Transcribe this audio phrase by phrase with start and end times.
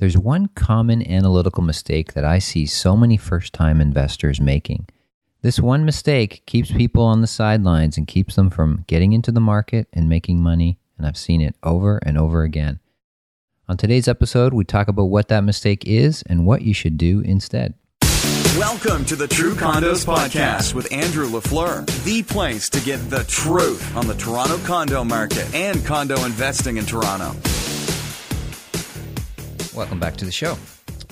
[0.00, 4.88] There's one common analytical mistake that I see so many first time investors making.
[5.42, 9.42] This one mistake keeps people on the sidelines and keeps them from getting into the
[9.42, 12.80] market and making money, and I've seen it over and over again.
[13.68, 17.20] On today's episode, we talk about what that mistake is and what you should do
[17.20, 17.74] instead.
[18.56, 23.94] Welcome to the True Condos Podcast with Andrew LaFleur, the place to get the truth
[23.94, 27.36] on the Toronto condo market and condo investing in Toronto.
[29.74, 30.58] Welcome back to the show.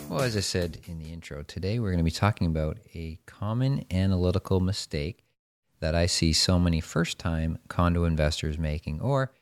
[0.09, 3.21] Well, as I said in the intro, today we're going to be talking about a
[3.25, 5.25] common analytical mistake
[5.79, 9.32] that I see so many first time condo investors making, or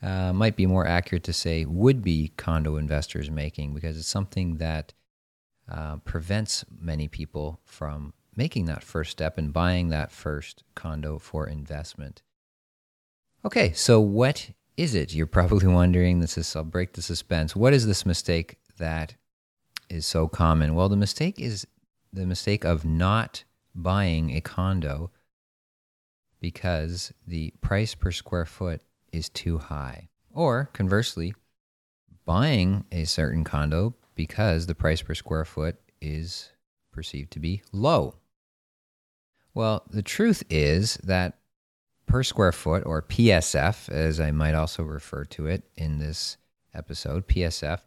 [0.00, 4.56] uh, might be more accurate to say would be condo investors making, because it's something
[4.56, 4.94] that
[5.70, 11.46] uh, prevents many people from making that first step and buying that first condo for
[11.46, 12.22] investment.
[13.44, 15.14] Okay, so what is it?
[15.14, 16.20] You're probably wondering.
[16.20, 17.54] This is I'll break the suspense.
[17.54, 19.14] What is this mistake that
[19.88, 20.74] is so common?
[20.74, 21.66] Well, the mistake is
[22.12, 25.10] the mistake of not buying a condo
[26.40, 28.80] because the price per square foot
[29.12, 30.08] is too high.
[30.30, 31.34] Or conversely,
[32.24, 36.50] buying a certain condo because the price per square foot is
[36.92, 38.16] perceived to be low.
[39.54, 41.38] Well, the truth is that
[42.06, 46.36] per square foot, or PSF, as I might also refer to it in this
[46.74, 47.80] episode, PSF,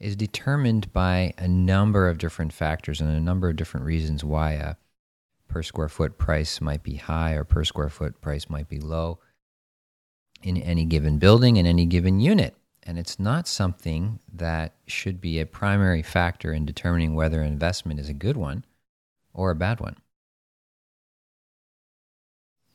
[0.00, 4.52] is determined by a number of different factors and a number of different reasons why
[4.52, 4.76] a
[5.48, 9.18] per square foot price might be high or per square foot price might be low
[10.42, 12.54] in any given building in any given unit.
[12.84, 18.00] And it's not something that should be a primary factor in determining whether an investment
[18.00, 18.64] is a good one
[19.34, 19.96] or a bad one.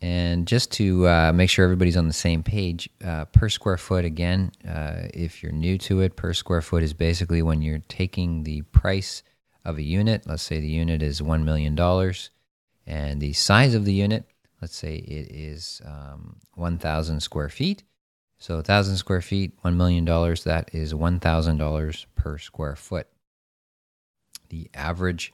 [0.04, 4.04] And just to uh, make sure everybody's on the same page, uh, per square foot,
[4.04, 8.44] again, uh, if you're new to it, per square foot is basically when you're taking
[8.44, 9.24] the price
[9.64, 10.24] of a unit.
[10.28, 11.80] Let's say the unit is $1 million,
[12.86, 14.26] and the size of the unit,
[14.62, 17.84] let's say it is um, 1,000 square feet.
[18.40, 23.08] So 1,000 square feet, $1 million, that is $1,000 per square foot.
[24.50, 25.31] The average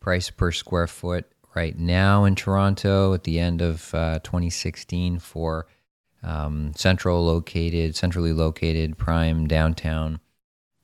[0.00, 5.66] price per square foot right now in Toronto at the end of uh, 2016 for
[6.22, 10.20] um, central located, centrally located prime downtown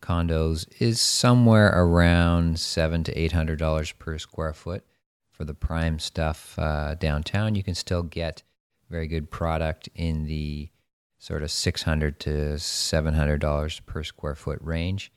[0.00, 4.84] condos is somewhere around seven to eight hundred dollars per square foot
[5.30, 7.54] for the prime stuff uh, downtown.
[7.54, 8.42] You can still get
[8.90, 10.70] very good product in the
[11.18, 15.12] sort of six hundred to seven hundred dollars per square foot range.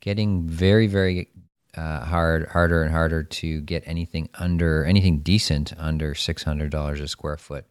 [0.00, 1.28] Getting very very
[1.76, 7.00] uh, hard, harder and harder to get anything under anything decent under six hundred dollars
[7.00, 7.66] a square foot.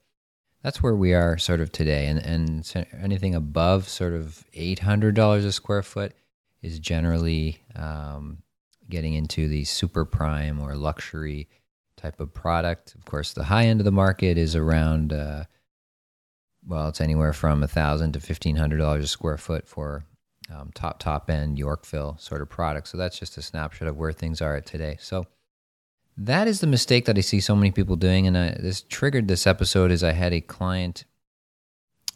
[0.61, 5.15] That's where we are sort of today, and and anything above sort of eight hundred
[5.15, 6.13] dollars a square foot
[6.61, 8.37] is generally um,
[8.89, 11.49] getting into the super prime or luxury
[11.97, 12.95] type of product.
[12.95, 15.13] Of course, the high end of the market is around.
[15.13, 15.45] Uh,
[16.65, 20.05] well, it's anywhere from a thousand to fifteen hundred dollars a square foot for
[20.53, 22.87] um, top top end Yorkville sort of product.
[22.87, 24.97] So that's just a snapshot of where things are at today.
[24.99, 25.27] So
[26.17, 29.27] that is the mistake that I see so many people doing, and I, this triggered
[29.27, 29.91] this episode.
[29.91, 31.05] Is I had a client,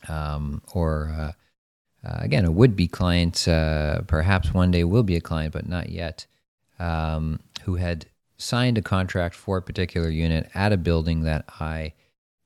[0.08, 5.16] um, or uh, uh, again a would be client, uh, perhaps one day will be
[5.16, 6.28] a client, but not yet,
[6.80, 8.06] um, who had
[8.38, 11.94] signed a contract for a particular unit at a building that I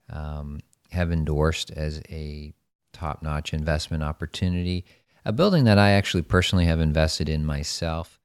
[0.10, 2.54] um, have endorsed as a
[2.94, 4.86] top notch investment opportunity
[5.26, 8.20] a building that I actually personally have invested in myself.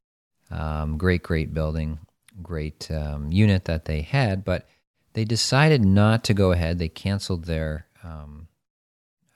[0.51, 1.99] Um, great, great building,
[2.43, 4.69] great um, unit that they had, but
[5.13, 6.79] they decided not to go ahead.
[6.79, 8.49] They canceled their um,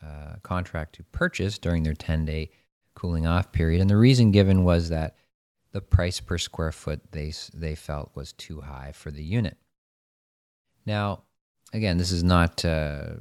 [0.05, 2.51] uh, contract to purchase during their 10 day
[2.95, 3.81] cooling off period.
[3.81, 5.17] And the reason given was that
[5.73, 9.57] the price per square foot they, they felt was too high for the unit.
[10.87, 11.23] Now,
[11.73, 13.15] again, this is not, uh,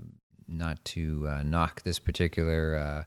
[0.47, 3.06] not to uh, knock this particular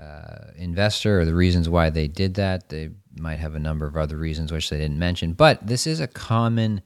[0.00, 2.68] uh, investor or the reasons why they did that.
[2.68, 6.00] They might have a number of other reasons which they didn't mention, but this is
[6.00, 6.82] a common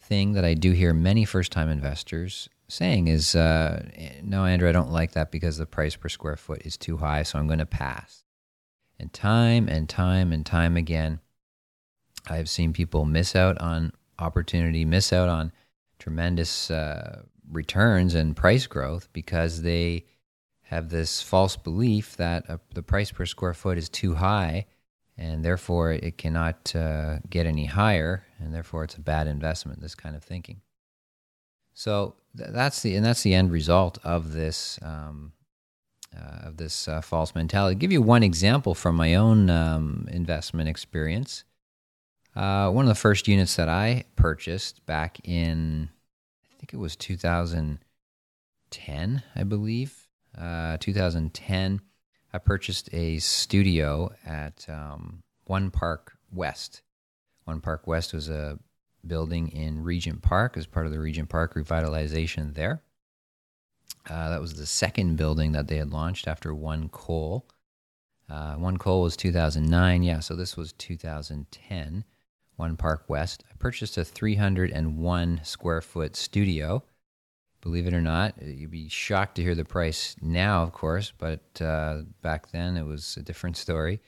[0.00, 3.86] thing that I do hear many first time investors saying is uh,
[4.22, 7.22] no, Andrew, I don't like that because the price per square foot is too high,
[7.22, 8.24] so I'm going to pass.
[8.98, 11.20] And time and time and time again,
[12.28, 15.52] I've seen people miss out on opportunity, miss out on
[15.98, 20.04] tremendous uh, returns and price growth because they
[20.68, 24.66] have this false belief that uh, the price per square foot is too high
[25.16, 29.94] and therefore it cannot uh, get any higher and therefore it's a bad investment this
[29.94, 30.60] kind of thinking
[31.74, 35.32] so th- that's the and that's the end result of this um,
[36.16, 37.74] uh, of this uh, false mentality.
[37.74, 41.44] I'll give you one example from my own um, investment experience.
[42.34, 45.90] Uh, one of the first units that I purchased back in,
[46.50, 50.07] I think it was 2010, I believe,
[50.40, 51.80] uh, 2010.
[52.32, 56.82] I purchased a studio at um, One Park West.
[57.44, 58.58] One Park West was a
[59.06, 62.82] building in Regent Park as part of the Regent Park revitalization there.
[64.08, 67.46] Uh, that was the second building that they had launched after One Cole.
[68.28, 70.02] Uh, One Cole was 2009.
[70.02, 72.04] Yeah, so this was 2010.
[72.56, 73.44] One Park West.
[73.50, 76.82] I purchased a 301 square foot studio.
[77.68, 81.42] Believe it or not, you'd be shocked to hear the price now, of course, but
[81.60, 84.00] uh, back then it was a different story.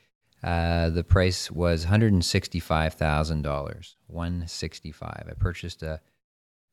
[0.42, 3.94] Uh, the price was $165,000.
[4.06, 5.28] 165.
[5.28, 6.00] I purchased a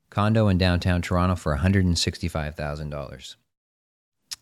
[0.10, 3.36] condo in downtown Toronto for $165,000.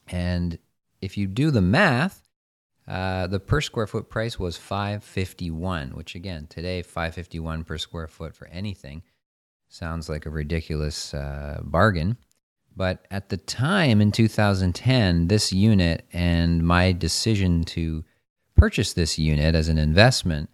[0.10, 0.60] And
[1.02, 2.30] if you do the math,
[2.88, 8.36] uh, the per square foot price was 551, which again, today 551 per square foot
[8.36, 9.02] for anything
[9.68, 12.18] sounds like a ridiculous uh, bargain.
[12.76, 18.04] But at the time in 2010, this unit and my decision to
[18.56, 20.50] purchase this unit as an investment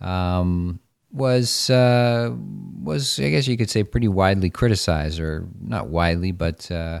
[0.00, 0.80] um,
[1.12, 2.34] was uh,
[2.82, 7.00] was I guess you could say pretty widely criticized, or not widely, but uh,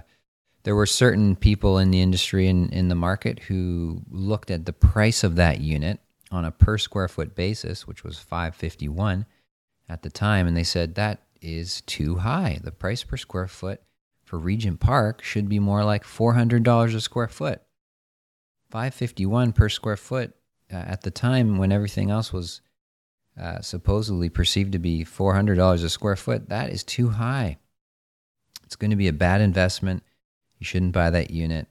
[0.64, 4.72] there were certain people in the industry and in the market who looked at the
[4.72, 6.00] price of that unit
[6.30, 9.26] on a per square foot basis, which was five fifty one
[9.88, 12.58] at the time, and they said that is too high.
[12.62, 13.80] The price per square foot
[14.30, 17.60] for Regent Park should be more like four hundred dollars a square foot.
[18.70, 20.34] Five fifty one per square foot
[20.72, 22.60] uh, at the time when everything else was
[23.38, 27.58] uh, supposedly perceived to be $400 a square foot, that is too high.
[28.64, 30.04] It's going to be a bad investment.
[30.58, 31.66] You shouldn't buy that unit.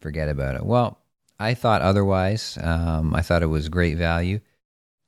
[0.00, 0.64] Forget about it.
[0.64, 0.98] Well,
[1.38, 2.58] I thought otherwise.
[2.60, 4.40] Um, I thought it was great value.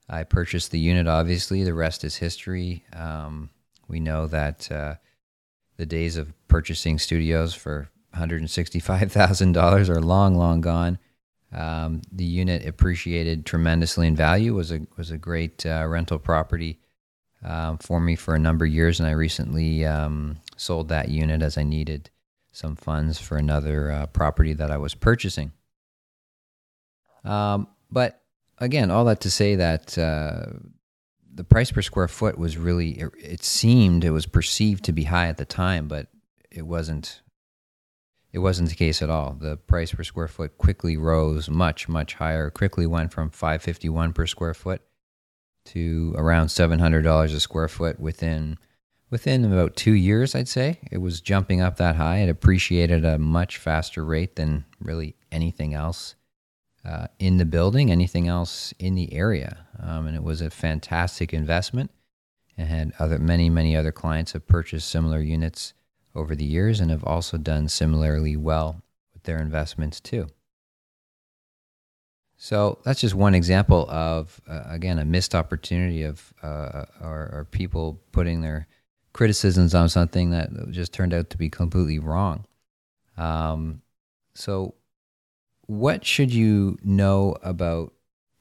[0.09, 1.65] I purchased the unit, obviously.
[1.65, 2.85] The rest is history.
[2.93, 3.51] Um,
[3.89, 4.97] we know that uh,
[5.79, 10.99] the days of purchasing studios for $165,000 are long, long gone.
[11.51, 14.55] Um, the unit appreciated tremendously in value.
[14.55, 16.79] was a was a great uh, rental property
[17.43, 21.41] um, for me for a number of years, and I recently um, sold that unit
[21.41, 22.11] as I needed
[22.53, 25.53] some funds for another uh, property that I was purchasing.
[27.25, 28.21] Um, but
[28.59, 30.53] again, all that to say that uh,
[31.35, 35.05] the price per square foot was really it, it seemed it was perceived to be
[35.05, 36.09] high at the time, but
[36.55, 37.23] it wasn't
[38.33, 39.37] it wasn't the case at all.
[39.39, 42.49] The price per square foot quickly rose much, much higher.
[42.51, 44.81] Quickly went from 551 per square foot
[45.67, 48.59] to around $700 a square foot within
[49.11, 50.81] within about 2 years, I'd say.
[50.91, 52.21] It was jumping up that high.
[52.21, 56.15] It appreciated at a much faster rate than really anything else
[56.87, 59.67] uh, in the building, anything else in the area.
[59.79, 61.91] Um, and it was a fantastic investment
[62.57, 65.75] and had other many, many other clients have purchased similar units
[66.15, 68.83] over the years and have also done similarly well
[69.13, 70.27] with their investments too.
[72.37, 77.47] So that's just one example of, uh, again, a missed opportunity of uh, or, or,
[77.53, 78.67] people putting their
[79.13, 82.45] criticisms on something that just turned out to be completely wrong.
[83.17, 83.83] Um,
[84.35, 84.75] so,
[85.67, 87.93] what should you know about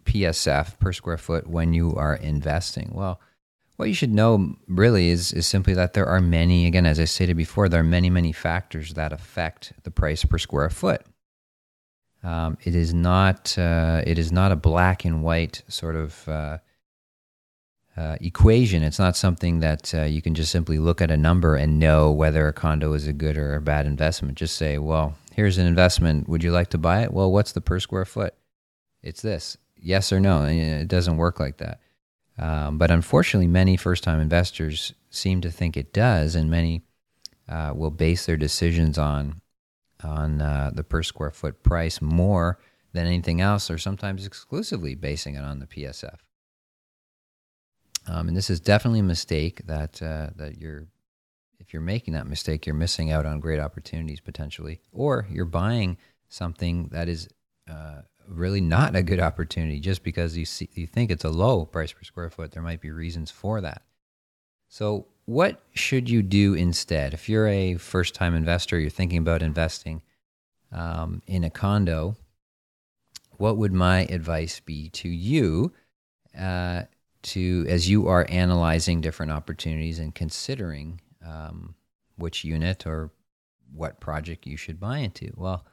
[0.05, 2.89] PSF per square foot when you are investing?
[2.93, 3.21] Well,
[3.81, 7.05] what you should know really is, is simply that there are many, again, as I
[7.05, 11.01] stated before, there are many, many factors that affect the price per square foot.
[12.23, 16.57] Um, it is not uh, it is not a black and white sort of uh,
[17.97, 18.83] uh, equation.
[18.83, 22.11] It's not something that uh, you can just simply look at a number and know
[22.11, 24.37] whether a condo is a good or a bad investment.
[24.37, 26.29] Just say, well, here's an investment.
[26.29, 27.11] Would you like to buy it?
[27.11, 28.35] Well, what's the per square foot?
[29.01, 29.57] It's this.
[29.75, 30.45] Yes or no.
[30.45, 31.79] It doesn't work like that.
[32.41, 36.81] Um, but unfortunately, many first time investors seem to think it does, and many
[37.47, 39.41] uh, will base their decisions on,
[40.03, 42.57] on uh, the per square foot price more
[42.93, 46.17] than anything else, or sometimes exclusively basing it on the PSF.
[48.07, 50.87] Um, and this is definitely a mistake that, uh, that you're,
[51.59, 55.97] if you're making that mistake, you're missing out on great opportunities potentially, or you're buying
[56.27, 57.29] something that is
[57.69, 61.65] uh, really not a good opportunity just because you see you think it's a low
[61.65, 62.51] price per square foot.
[62.51, 63.81] There might be reasons for that.
[64.69, 67.13] So what should you do instead?
[67.13, 70.01] If you're a first time investor you're thinking about investing
[70.71, 72.15] um, in a condo
[73.41, 75.73] what would my advice be to you
[76.39, 76.83] uh,
[77.23, 81.73] to as you are analyzing different opportunities and considering um,
[82.17, 83.09] which unit or
[83.73, 85.31] what project you should buy into?
[85.35, 85.65] Well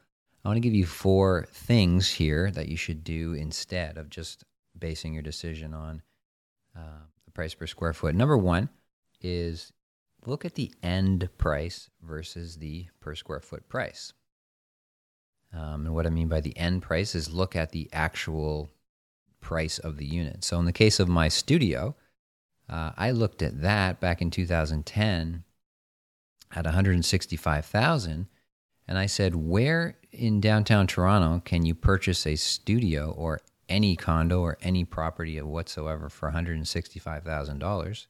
[0.49, 4.45] I want to give you four things here that you should do instead of just
[4.79, 6.01] basing your decision on
[6.75, 8.15] uh, the price per square foot.
[8.15, 8.71] Number one
[9.21, 9.75] is
[10.25, 14.15] look at the end price versus the per square foot price.
[15.53, 18.71] Um, and what I mean by the end price is look at the actual
[19.43, 20.45] price of the unit.
[20.45, 21.95] So in the case of my studio,
[22.71, 25.45] uh, I looked at that back in 2010
[26.57, 28.29] at 165,000
[28.89, 34.41] and I said, "Where in downtown Toronto can you purchase a studio or any condo
[34.41, 38.07] or any property of whatsoever for $165,000?"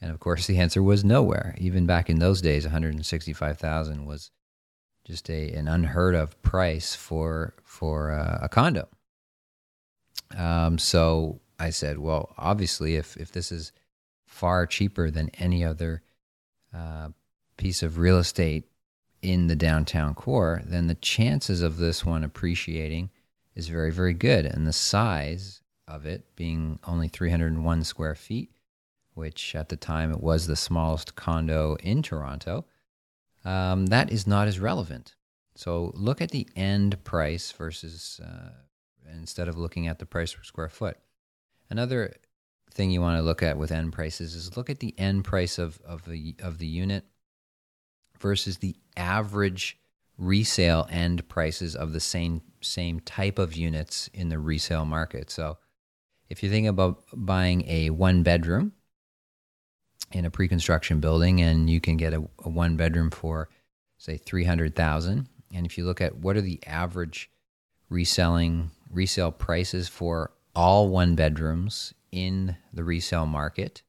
[0.00, 1.54] And of course, the answer was nowhere.
[1.58, 4.30] Even back in those days, 165,000 was
[5.04, 8.88] just a an unheard of price for for uh, a condo.
[10.36, 13.72] Um, so I said, well, obviously, if if this is
[14.26, 16.02] far cheaper than any other
[16.74, 17.08] uh,
[17.56, 18.66] piece of real estate
[19.22, 23.10] in the downtown core, then the chances of this one appreciating
[23.54, 24.46] is very, very good.
[24.46, 28.50] And the size of it being only 301 square feet,
[29.14, 32.64] which at the time it was the smallest condo in Toronto,
[33.44, 35.14] um, that is not as relevant.
[35.56, 38.50] So look at the end price versus uh,
[39.12, 40.98] instead of looking at the price per square foot.
[41.70, 42.14] Another
[42.72, 45.58] thing you want to look at with end prices is look at the end price
[45.58, 47.04] of, of the of the unit
[48.20, 49.78] versus the average
[50.16, 55.30] resale end prices of the same same type of units in the resale market.
[55.30, 55.58] So
[56.28, 58.72] if you're thinking about buying a one bedroom
[60.12, 63.48] in a pre-construction building and you can get a, a one bedroom for
[63.98, 67.30] say 300,000 and if you look at what are the average
[67.90, 73.82] reselling resale prices for all one bedrooms in the resale market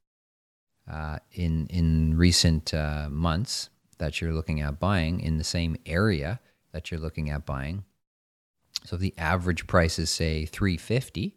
[0.91, 3.69] uh, in in recent uh, months
[3.99, 6.39] that you're looking at buying in the same area
[6.71, 7.83] that you're looking at buying.
[8.85, 11.35] So if the average price is say 350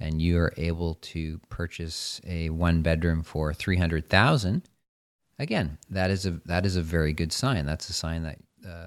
[0.00, 4.62] and you are able to purchase a one bedroom for 300,000,
[5.38, 7.64] again, that is a that is a very good sign.
[7.66, 8.86] That's a sign that uh,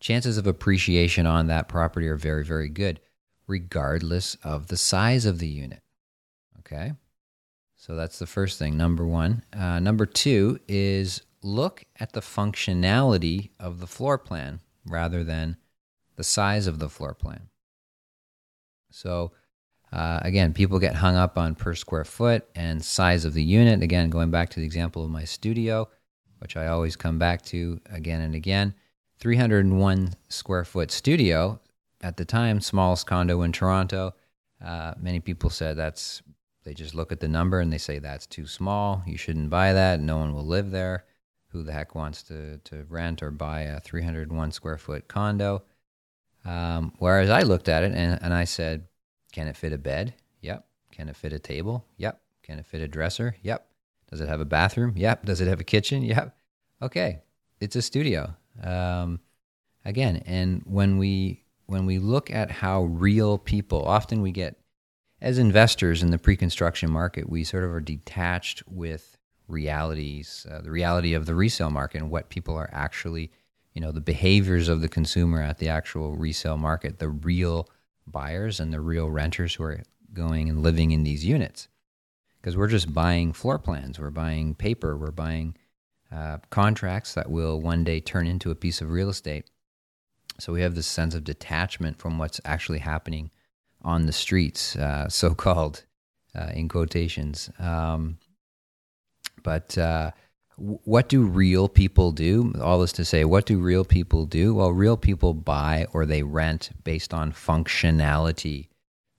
[0.00, 3.00] chances of appreciation on that property are very very good
[3.46, 5.82] regardless of the size of the unit.
[6.60, 6.92] Okay?
[7.76, 9.44] So that's the first thing, number 1.
[9.52, 15.56] Uh, number 2 is look at the functionality of the floor plan rather than
[16.16, 17.48] the size of the floor plan.
[18.90, 19.32] So,
[19.92, 23.82] uh, again, people get hung up on per square foot and size of the unit.
[23.82, 25.88] Again, going back to the example of my studio,
[26.38, 28.74] which I always come back to again and again
[29.20, 31.60] 301 square foot studio
[32.02, 34.14] at the time, smallest condo in Toronto.
[34.62, 36.22] Uh, many people said that's,
[36.64, 39.02] they just look at the number and they say that's too small.
[39.06, 40.00] You shouldn't buy that.
[40.00, 41.04] No one will live there
[41.48, 45.62] who the heck wants to, to rent or buy a 301 square foot condo?
[46.44, 48.86] Um, whereas I looked at it and, and I said,
[49.32, 50.14] can it fit a bed?
[50.42, 50.66] Yep.
[50.92, 51.84] Can it fit a table?
[51.98, 52.20] Yep.
[52.42, 53.36] Can it fit a dresser?
[53.42, 53.66] Yep.
[54.10, 54.94] Does it have a bathroom?
[54.96, 55.24] Yep.
[55.24, 56.02] Does it have a kitchen?
[56.02, 56.36] Yep.
[56.80, 57.20] Okay.
[57.60, 58.34] It's a studio.
[58.62, 59.20] Um,
[59.84, 64.56] again, and when we when we look at how real people, often we get
[65.20, 69.15] as investors in the pre-construction market, we sort of are detached with
[69.48, 73.30] realities, uh, the reality of the resale market and what people are actually,
[73.72, 77.68] you know, the behaviors of the consumer at the actual resale market, the real
[78.06, 81.68] buyers and the real renters who are going and living in these units.
[82.40, 85.56] Because we're just buying floor plans, we're buying paper, we're buying
[86.12, 89.50] uh, contracts that will one day turn into a piece of real estate.
[90.38, 93.30] So we have this sense of detachment from what's actually happening
[93.82, 95.84] on the streets, uh, so called
[96.34, 97.50] uh, in quotations.
[97.58, 98.18] Um,
[99.46, 100.10] but uh,
[100.56, 102.52] what do real people do?
[102.60, 104.56] All this to say, what do real people do?
[104.56, 108.66] Well, real people buy or they rent based on functionality.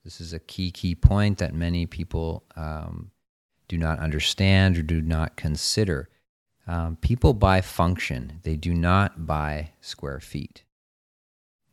[0.04, 3.10] This is a key, key point that many people um,
[3.68, 6.10] do not understand or do not consider.
[6.66, 10.62] Um, people buy function, they do not buy square feet.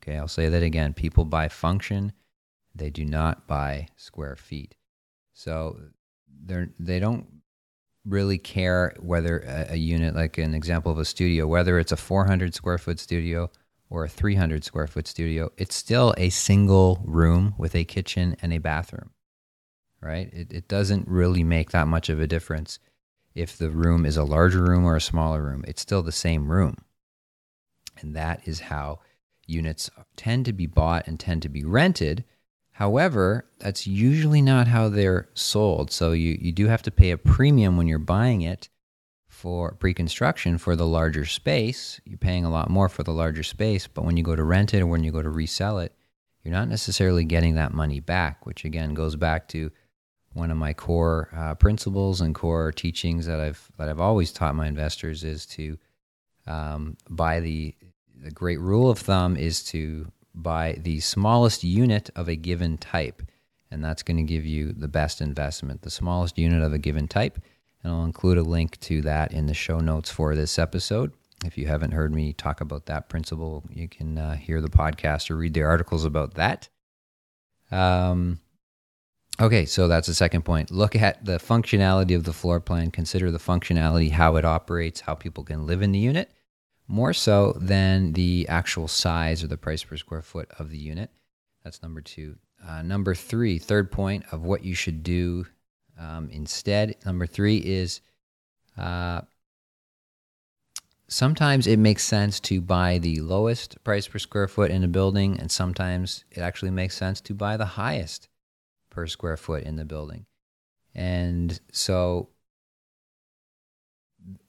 [0.02, 0.94] Okay, I'll say that again.
[0.94, 2.14] People buy function,
[2.74, 4.76] they do not buy square feet.
[5.34, 5.78] So
[6.46, 7.35] they're, they don't
[8.06, 11.98] really care whether a, a, unit, like an example of a studio, whether it's a
[11.98, 13.50] 400 square foot studio
[13.90, 18.54] or a 300 square foot studio, it's still a single room with a kitchen and
[18.54, 19.12] a bathroom,
[20.02, 20.32] right?
[20.34, 22.80] It, it doesn't really make that much of a difference
[23.34, 25.66] if the room is a larger room or a smaller room.
[25.68, 26.78] It's still the same room.
[28.00, 29.00] And that is how
[29.48, 32.24] units tend to be bought and tend to be rented
[32.76, 35.92] However, that's usually not how they're sold.
[35.92, 38.68] So you, you do have to pay a premium when you're buying it
[39.30, 43.88] for pre-construction for the larger space, you're paying a lot more for the larger space.
[43.88, 45.94] But when you go to rent it or when you go to resell it,
[46.44, 48.46] you're not necessarily getting that money back.
[48.46, 49.72] Which again goes back to
[50.34, 54.54] one of my core uh, principles and core teachings that I've that I've always taught
[54.54, 55.78] my investors is to
[56.46, 57.74] um, buy the
[58.22, 63.22] the great rule of thumb is to buy the smallest unit of a given type,
[63.72, 65.82] and that's going to give you the best investment.
[65.82, 67.40] The smallest unit of a given type,
[67.84, 71.12] and I'll include a link to that in the show notes for this episode.
[71.46, 75.30] If you haven't heard me talk about that principle, you can uh, hear the podcast
[75.30, 76.70] or read the articles about that.
[77.72, 78.40] Um,
[79.40, 80.72] Okay, so that's the second point.
[80.72, 82.90] Look at the functionality of the floor plan.
[82.90, 86.32] Consider the functionality, how it operates, how people can live in the unit,
[86.88, 91.10] more so than the actual size or the price per square foot of the unit.
[91.64, 92.38] That's number two.
[92.66, 95.46] Uh, number three, third point of what you should do
[96.00, 96.96] um, instead.
[97.06, 98.02] Number three is
[98.78, 99.22] uh,
[101.08, 105.40] sometimes it makes sense to buy the lowest price per square foot in a building,
[105.40, 108.30] and sometimes it actually makes sense to buy the highest
[108.90, 110.26] per square foot in the building.
[110.94, 112.30] And so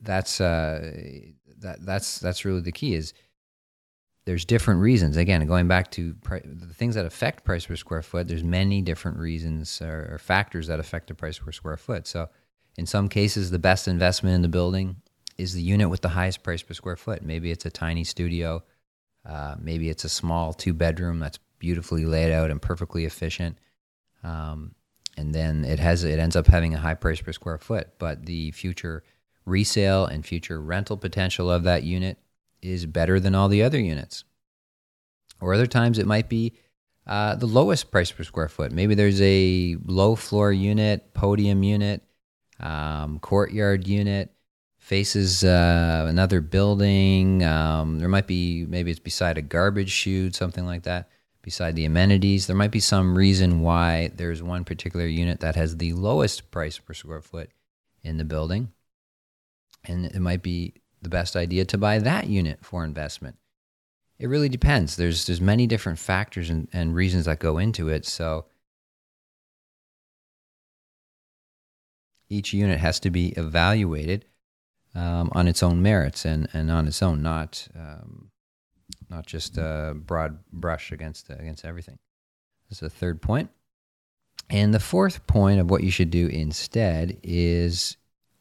[0.01, 0.93] that's uh,
[1.61, 3.15] that that's that's really the key is
[4.27, 5.17] there's different reasons.
[5.17, 8.83] Again, going back to pri- the things that affect price per square foot, there's many
[8.83, 12.07] different reasons or, or factors that affect the price per square foot.
[12.07, 12.29] So,
[12.77, 14.97] in some cases, the best investment in the building
[15.39, 17.23] is the unit with the highest price per square foot.
[17.23, 18.65] Maybe it's a tiny studio,
[19.25, 23.59] uh, maybe it's a small two bedroom that's beautifully laid out and perfectly efficient.
[24.25, 24.75] Um,
[25.17, 28.27] and then it has it ends up having a high price per square foot, but
[28.27, 29.05] the future
[29.47, 32.19] resale and future rental potential of that unit
[32.61, 34.25] is better than all the other units.
[35.41, 36.55] Or other times it might be
[37.07, 38.73] uh, the lowest price per square foot.
[38.73, 42.03] Maybe there's a low floor unit, podium unit,
[42.59, 44.33] um, courtyard unit,
[44.79, 47.45] faces uh, another building.
[47.45, 51.09] Um, there might be maybe it's beside a garbage chute, something like that
[51.43, 52.49] beside the amenities.
[52.49, 56.79] There might be some reason why there's one particular unit that has the lowest price
[56.79, 57.51] per square foot
[58.03, 58.73] in the building.
[59.87, 63.37] And it might be the best idea to buy that unit for investment.
[64.19, 64.97] It really depends.
[64.97, 68.07] There's there's many different factors and, and reasons that go into it.
[68.07, 68.47] So
[72.29, 74.25] each unit has to be evaluated
[74.95, 78.31] um, on its own merits and, and on its own, not um,
[79.11, 81.99] not just a broad brush against against everything.
[82.69, 83.51] That's the third point.
[84.49, 87.97] And the fourth point of what you should do instead is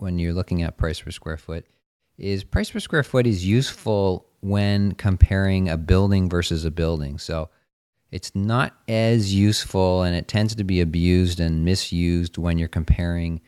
[0.05, 1.65] when you're looking at price per square foot
[2.17, 7.17] is price per square foot is useful when comparing a building versus a building.
[7.17, 7.49] So
[8.11, 13.41] it's not as useful and it tends to be abused and misused when you're comparing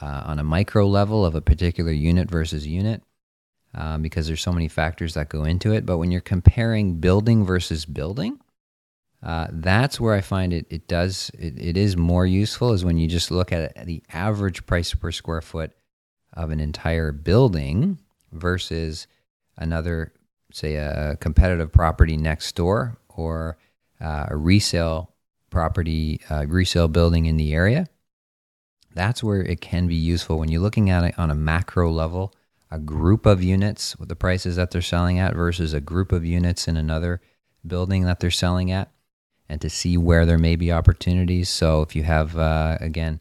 [0.00, 3.02] uh, on a micro level of a particular unit versus unit
[3.74, 5.86] um, because there's so many factors that go into it.
[5.86, 8.38] But when you're comparing building versus building,
[9.22, 10.66] uh, that's where I find it.
[10.68, 11.30] It does.
[11.38, 15.12] It, it is more useful is when you just look at the average price per
[15.12, 15.72] square foot
[16.32, 17.98] of an entire building
[18.32, 19.06] versus
[19.56, 20.12] another,
[20.52, 23.58] say, a competitive property next door or
[24.00, 25.12] uh, a resale
[25.50, 27.86] property, uh, resale building in the area.
[28.94, 32.34] That's where it can be useful when you're looking at it on a macro level
[32.72, 36.24] a group of units with the prices that they're selling at versus a group of
[36.24, 37.20] units in another
[37.66, 38.90] building that they're selling at
[39.46, 41.50] and to see where there may be opportunities.
[41.50, 43.20] So if you have, uh, again,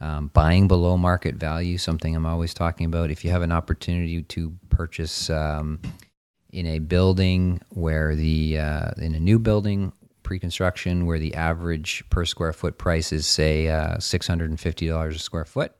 [0.00, 3.10] um, buying below market value, something I'm always talking about.
[3.10, 5.80] If you have an opportunity to purchase um,
[6.52, 12.24] in a building where the uh, in a new building pre-construction where the average per
[12.24, 15.72] square foot price is say uh, $650 a square foot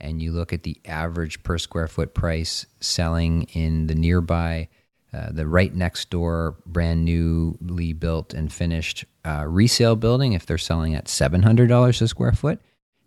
[0.00, 4.68] and you look at the average per square foot price selling in the nearby,
[5.12, 10.58] uh, the right next door, brand newly built and finished uh, resale building, if they're
[10.58, 12.60] selling at $700 a square foot,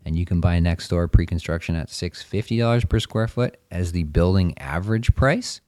[0.06, 4.04] and you can buy next door pre construction at $650 per square foot as the
[4.04, 5.62] building average price,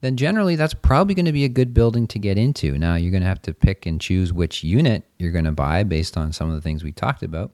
[0.00, 2.78] then generally that's probably going to be a good building to get into.
[2.78, 5.82] Now, you're going to have to pick and choose which unit you're going to buy
[5.82, 7.52] based on some of the things we talked about.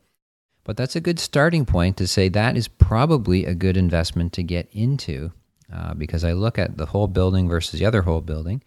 [0.65, 4.43] But that's a good starting point to say that is probably a good investment to
[4.43, 5.33] get into
[5.73, 8.63] uh, because I look at the whole building versus the other whole building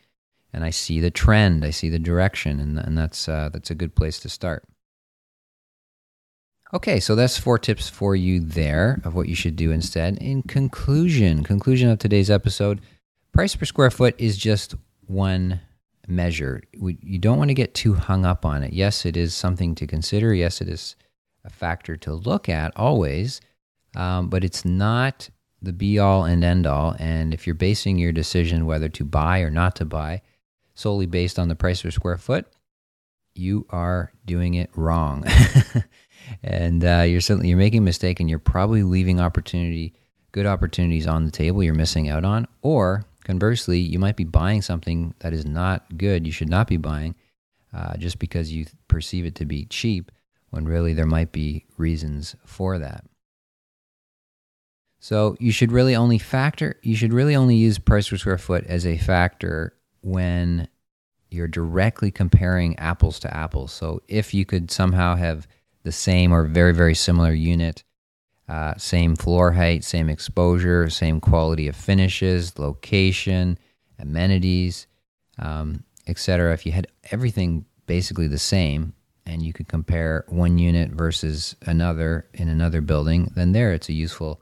[0.53, 3.75] and I see the trend, I see the direction, and, and that's, uh, that's a
[3.75, 4.63] good place to start.
[6.73, 10.17] Okay, so that's four tips for you there of what you should do instead.
[10.17, 12.81] In conclusion, conclusion of today's episode,
[13.31, 14.75] price per square foot is just
[15.05, 15.61] one
[16.07, 16.61] measure.
[16.77, 18.73] We, you don't want to get too hung up on it.
[18.73, 20.33] Yes, it is something to consider.
[20.33, 20.97] Yes, it is
[21.45, 23.39] a factor to look at always,
[23.95, 25.29] um, but it's not
[25.61, 26.97] the be all and end all.
[26.99, 30.21] And if you're basing your decision whether to buy or not to buy
[30.75, 32.45] solely based on the price per square foot,
[33.33, 35.23] you are doing it wrong.
[36.43, 39.93] and uh, you're certainly you're making a mistake, and you're probably leaving opportunity,
[40.31, 41.63] good opportunities on the table.
[41.63, 46.25] You're missing out on, or conversely, you might be buying something that is not good.
[46.25, 47.15] You should not be buying
[47.73, 50.11] uh, just because you perceive it to be cheap,
[50.49, 53.03] when really there might be reasons for that.
[54.99, 56.79] So you should really only factor.
[56.81, 60.67] You should really only use price per square foot as a factor when
[61.29, 63.71] you're directly comparing apples to apples.
[63.71, 65.47] So if you could somehow have
[65.87, 67.85] the same or very, very similar unit,
[68.49, 73.57] uh, same floor height, same exposure, same quality of finishes, location,
[73.97, 74.85] amenities,
[75.39, 76.53] um, etc.
[76.53, 78.93] If you had everything basically the same
[79.25, 83.93] and you could compare one unit versus another in another building, then there it's a
[83.93, 84.41] useful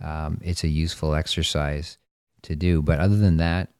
[0.00, 1.98] um, it's a useful exercise
[2.42, 2.80] to do.
[2.80, 3.70] But other than that,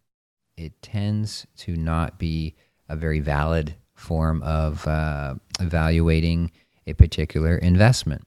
[0.57, 2.57] it tends to not be
[2.89, 6.51] a very valid form of uh, evaluating
[6.87, 8.27] a particular investment.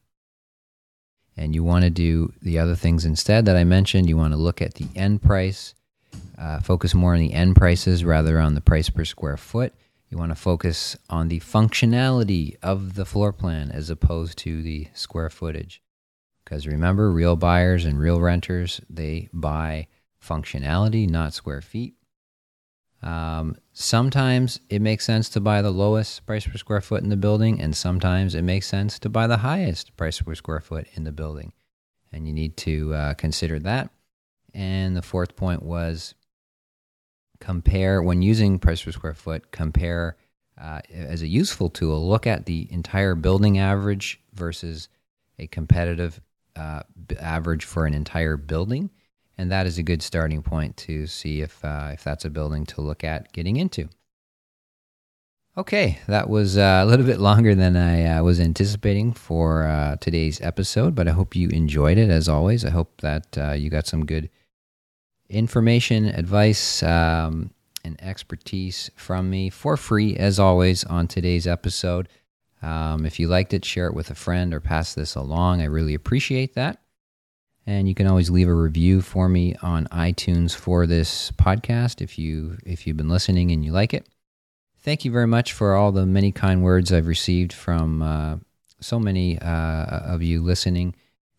[1.37, 4.09] And you want to do the other things instead that I mentioned.
[4.09, 5.73] You want to look at the end price,
[6.37, 9.73] uh, focus more on the end prices rather on the price per square foot.
[10.09, 14.87] You want to focus on the functionality of the floor plan as opposed to the
[14.93, 15.81] square footage.
[16.43, 19.87] Because remember, real buyers and real renters, they buy
[20.21, 21.93] functionality, not square feet.
[23.01, 27.17] Um, sometimes it makes sense to buy the lowest price per square foot in the
[27.17, 31.05] building, and sometimes it makes sense to buy the highest price per square foot in
[31.05, 31.53] the building.
[32.11, 33.91] And you need to uh, consider that.
[34.53, 36.15] And the fourth point was
[37.39, 40.17] compare, when using price per square foot, compare
[40.59, 44.89] uh, as a useful tool, look at the entire building average versus
[45.37, 46.19] a competitive
[46.57, 46.83] uh,
[47.17, 48.89] average for an entire building
[49.39, 52.65] and that is a good starting point to see if uh, if that's a building
[52.65, 53.87] to look at getting into.
[55.57, 59.95] Okay, that was uh, a little bit longer than I uh, was anticipating for uh,
[60.01, 62.65] today's episode, but I hope you enjoyed it as always.
[62.65, 64.29] I hope that uh, you got some good
[65.29, 67.51] information, advice, um,
[67.85, 72.09] and expertise from me for free as always on today's episode.
[72.61, 75.61] Um, if you liked it, share it with a friend or pass this along.
[75.61, 76.81] I really appreciate that.
[77.69, 82.17] And you can always leave a review for me on iTunes for this podcast if
[82.17, 84.07] you if you've been listening and you like it.
[84.79, 88.37] Thank you very much for all the many kind words I've received from uh,
[88.79, 90.95] so many uh, of you listening,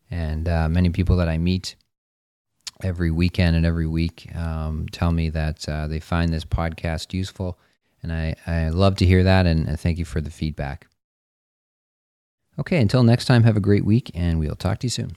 [0.09, 1.75] and uh, many people that I meet
[2.81, 7.59] every weekend and every week um, tell me that uh, they find this podcast useful,
[8.05, 9.47] and I, I love to hear that.
[9.47, 10.87] And, and thank you for the feedback.
[12.57, 15.17] Okay, until next time, have a great week, and we'll talk to you soon.